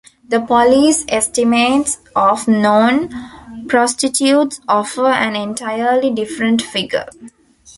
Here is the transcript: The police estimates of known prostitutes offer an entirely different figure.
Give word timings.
The 0.27 0.39
police 0.41 1.05
estimates 1.07 1.99
of 2.15 2.47
known 2.47 3.13
prostitutes 3.67 4.59
offer 4.67 5.05
an 5.05 5.35
entirely 5.35 6.09
different 6.09 6.59
figure. 6.59 7.05